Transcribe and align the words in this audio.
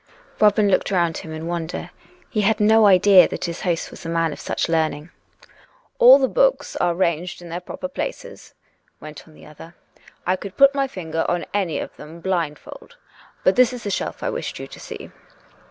Robin 0.39 0.67
looked 0.67 0.89
round 0.89 1.19
him 1.19 1.31
in 1.31 1.45
wonder: 1.45 1.91
he 2.27 2.41
had 2.41 2.59
no 2.59 2.87
idea 2.87 3.27
that 3.27 3.45
his 3.45 3.61
host 3.61 3.91
was 3.91 4.03
a 4.03 4.09
man 4.09 4.33
of 4.33 4.39
such 4.39 4.67
learning." 4.67 5.11
All 5.99 6.17
the 6.17 6.27
books 6.27 6.75
are 6.77 6.95
ranged 6.95 7.39
in 7.39 7.49
their 7.49 7.59
proper 7.59 7.87
places," 7.87 8.55
went 8.99 9.27
on 9.27 9.35
the 9.35 9.45
other." 9.45 9.75
I 10.25 10.37
could 10.37 10.57
put 10.57 10.73
my 10.73 10.87
finger 10.87 11.23
on 11.29 11.45
any 11.53 11.77
of 11.77 11.95
them 11.97 12.19
blind 12.19 12.57
fold. 12.57 12.97
But 13.43 13.55
this 13.55 13.73
is 13.73 13.83
the 13.83 13.91
shelf 13.91 14.23
I 14.23 14.31
wished 14.31 14.57
you 14.57 14.65
to 14.69 14.79
see." 14.79 15.11